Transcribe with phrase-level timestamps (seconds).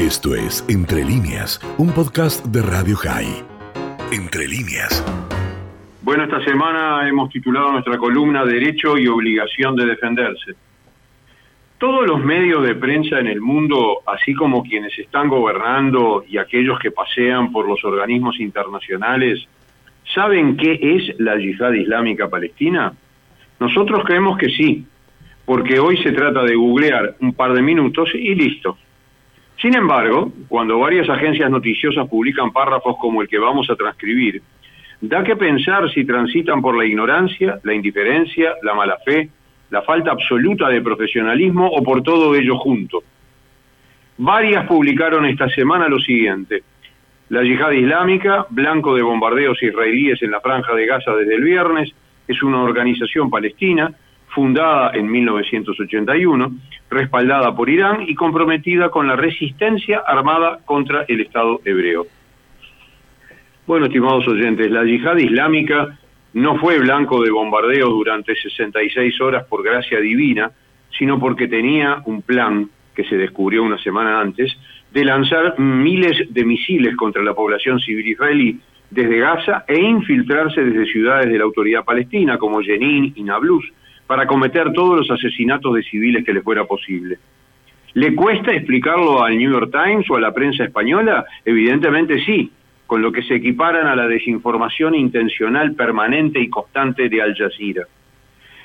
[0.00, 3.44] Esto es Entre líneas, un podcast de Radio High.
[4.10, 5.04] Entre líneas.
[6.00, 10.54] Bueno, esta semana hemos titulado nuestra columna Derecho y obligación de defenderse.
[11.76, 16.78] Todos los medios de prensa en el mundo, así como quienes están gobernando y aquellos
[16.78, 19.46] que pasean por los organismos internacionales,
[20.14, 22.94] ¿saben qué es la yihad islámica palestina?
[23.58, 24.86] Nosotros creemos que sí,
[25.44, 28.78] porque hoy se trata de googlear un par de minutos y listo.
[29.60, 34.42] Sin embargo, cuando varias agencias noticiosas publican párrafos como el que vamos a transcribir,
[35.02, 39.28] da que pensar si transitan por la ignorancia, la indiferencia, la mala fe,
[39.68, 43.02] la falta absoluta de profesionalismo o por todo ello junto.
[44.16, 46.62] Varias publicaron esta semana lo siguiente.
[47.28, 51.92] La yihad islámica, blanco de bombardeos israelíes en la franja de Gaza desde el viernes,
[52.26, 53.92] es una organización palestina
[54.40, 56.50] fundada en 1981,
[56.88, 62.06] respaldada por Irán y comprometida con la resistencia armada contra el Estado hebreo.
[63.66, 65.98] Bueno, estimados oyentes, la yihad islámica
[66.32, 70.50] no fue blanco de bombardeos durante 66 horas por gracia divina,
[70.98, 74.56] sino porque tenía un plan que se descubrió una semana antes
[74.90, 78.58] de lanzar miles de misiles contra la población civil israelí
[78.90, 83.70] desde Gaza e infiltrarse desde ciudades de la autoridad palestina como Jenin y Nablus,
[84.10, 87.16] para cometer todos los asesinatos de civiles que le fuera posible.
[87.94, 91.24] ¿Le cuesta explicarlo al New York Times o a la prensa española?
[91.44, 92.50] Evidentemente sí,
[92.88, 97.86] con lo que se equiparan a la desinformación intencional permanente y constante de Al Jazeera.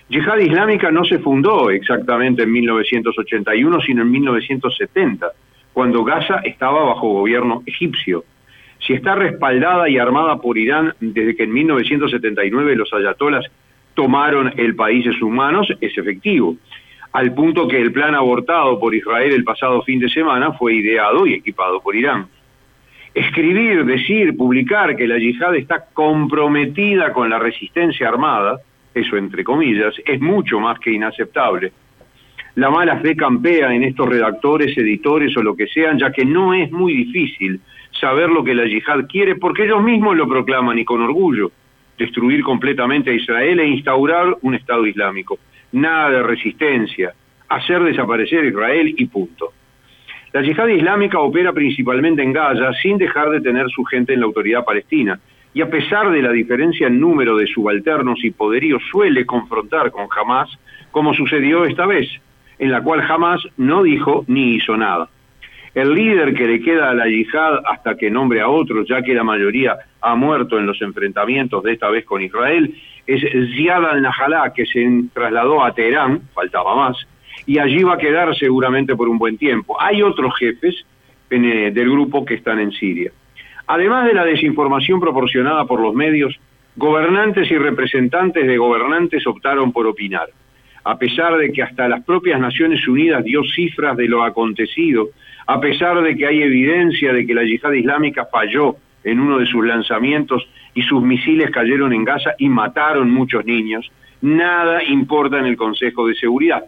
[0.10, 5.28] Yihad Islámica no se fundó exactamente en 1981, sino en 1970,
[5.74, 8.24] cuando Gaza estaba bajo gobierno egipcio.
[8.80, 13.46] Si está respaldada y armada por Irán desde que en 1979 los ayatolas
[13.96, 16.56] tomaron el país en sus manos es efectivo,
[17.14, 21.26] al punto que el plan abortado por Israel el pasado fin de semana fue ideado
[21.26, 22.28] y equipado por Irán.
[23.14, 28.60] Escribir, decir, publicar que la yihad está comprometida con la resistencia armada,
[28.94, 31.72] eso entre comillas, es mucho más que inaceptable.
[32.56, 36.54] La mala fe campea en estos redactores, editores o lo que sean, ya que no
[36.54, 37.62] es muy difícil
[37.92, 41.52] saber lo que la yihad quiere porque ellos mismos lo proclaman y con orgullo
[41.98, 45.40] destruir completamente a Israel e instaurar un Estado Islámico.
[45.72, 47.14] Nada de resistencia,
[47.50, 49.54] hacer desaparecer a Israel y punto.
[50.34, 54.26] La yihad islámica opera principalmente en Gaza sin dejar de tener su gente en la
[54.26, 55.20] autoridad palestina
[55.54, 60.08] y a pesar de la diferencia en número de subalternos y poderíos suele confrontar con
[60.14, 60.50] Hamas
[60.92, 62.10] como sucedió esta vez,
[62.60, 65.08] en la cual Hamas no dijo ni hizo nada.
[65.76, 69.14] El líder que le queda a la yihad hasta que nombre a otros, ya que
[69.14, 72.74] la mayoría ha muerto en los enfrentamientos de esta vez con Israel,
[73.06, 73.22] es
[73.54, 76.98] Ziad al-Najalá, que se trasladó a Teherán, faltaba más,
[77.46, 79.76] y allí va a quedar seguramente por un buen tiempo.
[79.80, 80.76] Hay otros jefes
[81.30, 83.12] eh, del grupo que están en Siria.
[83.68, 86.40] Además de la desinformación proporcionada por los medios,
[86.78, 90.30] gobernantes y representantes de gobernantes optaron por opinar.
[90.86, 95.10] A pesar de que hasta las propias Naciones Unidas dio cifras de lo acontecido
[95.48, 99.46] a pesar de que hay evidencia de que la yihad islámica falló en uno de
[99.46, 103.92] sus lanzamientos y sus misiles cayeron en Gaza y mataron muchos niños,
[104.22, 106.66] nada importa en el Consejo de Seguridad.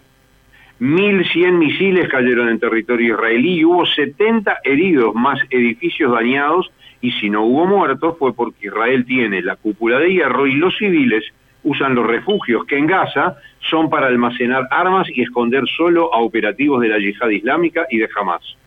[0.79, 7.31] 1.100 misiles cayeron en territorio israelí y hubo 70 heridos, más edificios dañados, y si
[7.31, 11.23] no hubo muertos fue porque Israel tiene la cúpula de hierro y los civiles
[11.63, 13.35] usan los refugios que en Gaza
[13.69, 18.09] son para almacenar armas y esconder solo a operativos de la yihad islámica y de
[18.15, 18.57] Hamas.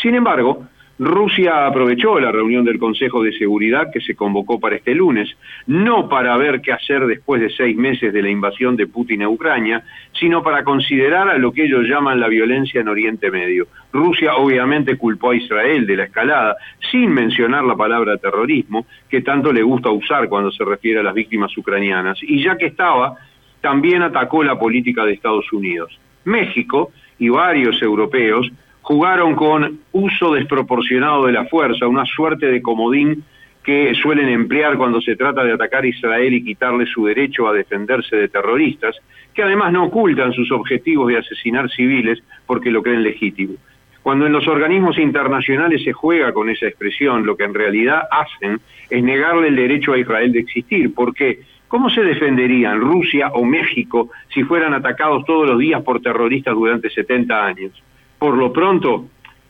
[0.00, 0.66] Sin embargo,
[0.98, 5.28] Rusia aprovechó la reunión del Consejo de Seguridad que se convocó para este lunes,
[5.66, 9.28] no para ver qué hacer después de seis meses de la invasión de Putin a
[9.28, 9.82] Ucrania,
[10.12, 13.66] sino para considerar a lo que ellos llaman la violencia en Oriente Medio.
[13.92, 16.56] Rusia obviamente culpó a Israel de la escalada,
[16.92, 21.14] sin mencionar la palabra terrorismo, que tanto le gusta usar cuando se refiere a las
[21.14, 23.16] víctimas ucranianas, y ya que estaba,
[23.60, 25.98] también atacó la política de Estados Unidos.
[26.24, 28.50] México y varios europeos
[28.84, 33.24] jugaron con uso desproporcionado de la fuerza, una suerte de comodín
[33.62, 37.54] que suelen emplear cuando se trata de atacar a Israel y quitarle su derecho a
[37.54, 38.94] defenderse de terroristas,
[39.32, 43.54] que además no ocultan sus objetivos de asesinar civiles porque lo creen legítimo.
[44.02, 48.60] Cuando en los organismos internacionales se juega con esa expresión, lo que en realidad hacen
[48.90, 51.38] es negarle el derecho a Israel de existir, porque
[51.68, 56.90] ¿cómo se defenderían Rusia o México si fueran atacados todos los días por terroristas durante
[56.90, 57.82] 70 años?
[58.24, 59.04] Por lo pronto,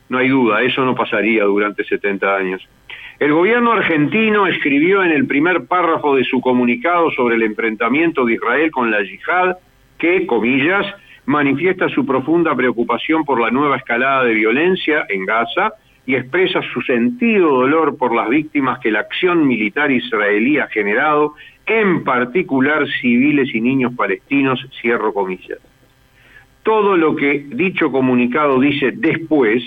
[0.08, 2.68] no hay duda, eso no pasaría durante 70 años.
[3.20, 8.34] El gobierno argentino escribió en el primer párrafo de su comunicado sobre el enfrentamiento de
[8.34, 9.58] Israel con la yihad
[9.96, 10.92] que, comillas,
[11.24, 15.74] manifiesta su profunda preocupación por la nueva escalada de violencia en Gaza
[16.04, 21.34] y expresa su sentido dolor por las víctimas que la acción militar israelí ha generado,
[21.64, 25.60] en particular civiles y niños palestinos, cierro comillas.
[26.64, 29.62] Todo lo que dicho comunicado dice después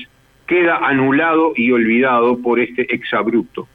[0.47, 3.67] queda anulado y olvidado por este exabrupto.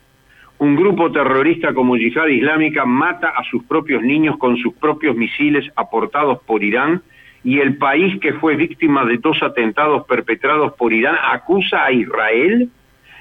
[0.59, 5.71] Un grupo terrorista como Yihad Islámica mata a sus propios niños con sus propios misiles
[5.77, 7.03] aportados por Irán
[7.45, 12.71] y el país que fue víctima de dos atentados perpetrados por Irán acusa a Israel,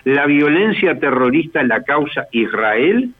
[0.03, 3.11] la violencia terrorista la causa Israel,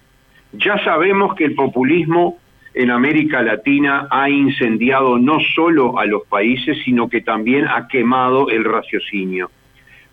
[0.54, 2.38] ya sabemos que el populismo
[2.74, 8.50] en América Latina ha incendiado no solo a los países, sino que también ha quemado
[8.50, 9.52] el raciocinio.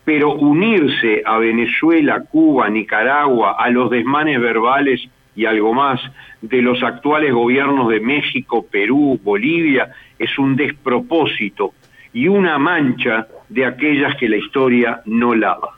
[0.04, 6.00] Pero unirse a Venezuela, Cuba, Nicaragua, a los desmanes verbales y algo más
[6.42, 11.74] de los actuales gobiernos de México, Perú, Bolivia, es un despropósito
[12.12, 15.76] y una mancha de aquellas que la historia no lava.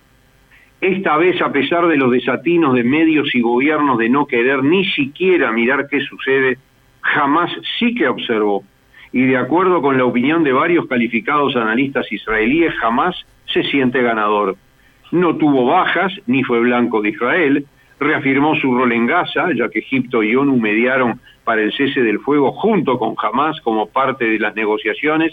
[0.81, 4.87] Esta vez, a pesar de los desatinos de medios y gobiernos de no querer ni
[4.87, 6.56] siquiera mirar qué sucede,
[7.14, 8.64] jamás sí que observó,
[9.12, 13.16] y de acuerdo con la opinión de varios calificados analistas israelíes, jamás
[13.46, 14.56] se siente ganador.
[15.10, 17.66] No tuvo bajas, ni fue blanco de Israel,
[17.98, 22.20] reafirmó su rol en Gaza, ya que Egipto y ONU mediaron para el cese del
[22.20, 25.32] fuego junto con Hamas como parte de las negociaciones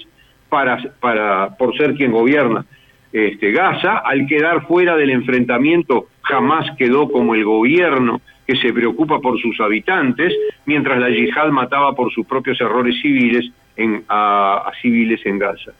[0.49, 2.65] para, por ser quien gobierna
[3.11, 3.97] este, Gaza.
[3.97, 9.59] Al quedar fuera del enfrentamiento, Hamas quedó como el gobierno que se preocupa por sus
[9.59, 10.33] habitantes,
[10.65, 15.71] mientras la yihad mataba por sus propios errores civiles en, a, a civiles en Gaza.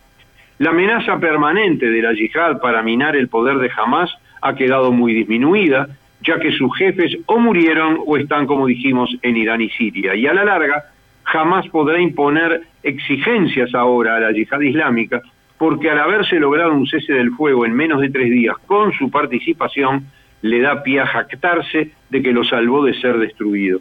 [0.60, 5.14] La amenaza permanente de la yihad para minar el poder de Hamas ha quedado muy
[5.14, 5.88] disminuida,
[6.22, 10.16] ya que sus jefes o murieron o están, como dijimos, en Irán y Siria.
[10.16, 10.86] Y a la larga,
[11.24, 15.22] jamás podrá imponer exigencias ahora a la yihad islámica,
[15.58, 19.10] porque al haberse logrado un cese del fuego en menos de tres días con su
[19.10, 20.08] participación,
[20.42, 23.80] le da pie a jactarse de que lo salvó de ser destruido.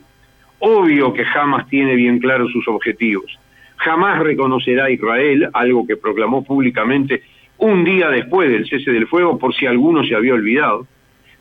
[0.58, 3.38] Obvio que jamás tiene bien claros sus objetivos.
[3.76, 7.23] Jamás reconocerá a Israel, algo que proclamó públicamente
[7.58, 10.87] un día después del cese del fuego por si alguno se había olvidado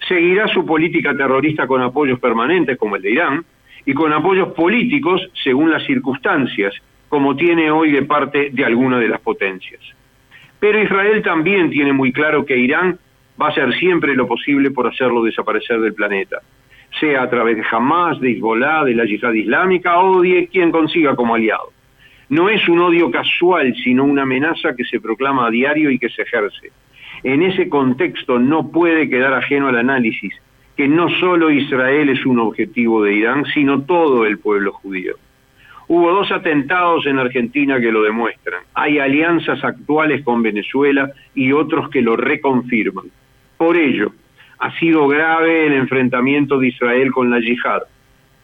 [0.08, 3.46] seguirá su política terrorista con apoyos permanentes como el de Irán
[3.86, 6.74] y con apoyos políticos según las circunstancias,
[7.10, 9.82] como tiene hoy de parte de alguna de las potencias.
[10.66, 12.98] Pero Israel también tiene muy claro que Irán
[13.40, 16.40] va a hacer siempre lo posible por hacerlo desaparecer del planeta,
[17.00, 21.16] sea a través de Hamas, de Hezbollah, de la yihad islámica o de quien consiga
[21.16, 21.72] como aliado.
[22.30, 26.10] No es un odio casual, sino una amenaza que se proclama a diario y que
[26.10, 26.72] se ejerce.
[27.22, 30.34] En ese contexto no puede quedar ajeno al análisis
[30.76, 35.14] que no solo Israel es un objetivo de Irán, sino todo el pueblo judío.
[35.88, 38.62] Hubo dos atentados en Argentina que lo demuestran.
[38.74, 43.06] Hay alianzas actuales con Venezuela y otros que lo reconfirman.
[43.58, 44.12] Por ello,
[44.60, 47.84] ha sido grave el enfrentamiento de Israel con la yihad.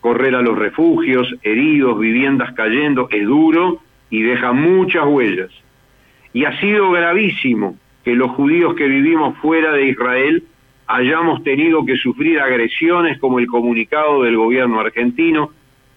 [0.01, 3.79] Correr a los refugios, heridos, viviendas cayendo, es duro
[4.09, 5.49] y deja muchas huellas.
[6.33, 10.43] Y ha sido gravísimo que los judíos que vivimos fuera de Israel
[10.87, 15.51] hayamos tenido que sufrir agresiones como el comunicado del gobierno argentino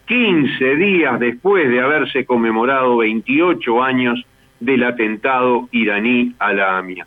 [0.06, 4.24] 15 días después de haberse conmemorado 28 años
[4.60, 7.06] del atentado iraní a la AMIA.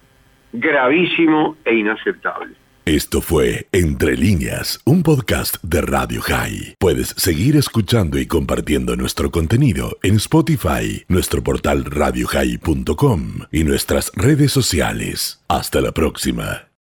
[0.53, 2.55] Gravísimo e inaceptable.
[2.85, 6.75] Esto fue Entre líneas, un podcast de Radio High.
[6.79, 14.53] Puedes seguir escuchando y compartiendo nuestro contenido en Spotify, nuestro portal radiohigh.com y nuestras redes
[14.53, 15.43] sociales.
[15.49, 16.66] Hasta la próxima.